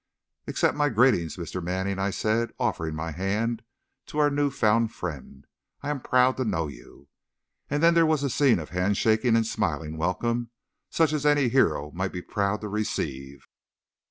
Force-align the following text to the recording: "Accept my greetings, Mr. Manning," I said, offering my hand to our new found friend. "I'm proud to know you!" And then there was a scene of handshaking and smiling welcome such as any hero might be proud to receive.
"Accept 0.47 0.75
my 0.75 0.89
greetings, 0.89 1.37
Mr. 1.37 1.61
Manning," 1.61 1.99
I 1.99 2.09
said, 2.09 2.53
offering 2.57 2.95
my 2.95 3.11
hand 3.11 3.61
to 4.07 4.17
our 4.17 4.31
new 4.31 4.49
found 4.49 4.91
friend. 4.95 5.45
"I'm 5.83 5.99
proud 6.01 6.37
to 6.37 6.43
know 6.43 6.65
you!" 6.67 7.07
And 7.69 7.83
then 7.83 7.93
there 7.93 8.07
was 8.07 8.23
a 8.23 8.29
scene 8.31 8.57
of 8.57 8.69
handshaking 8.71 9.35
and 9.35 9.45
smiling 9.45 9.97
welcome 9.97 10.49
such 10.89 11.13
as 11.13 11.23
any 11.23 11.49
hero 11.49 11.91
might 11.91 12.13
be 12.13 12.23
proud 12.23 12.61
to 12.61 12.67
receive. 12.67 13.45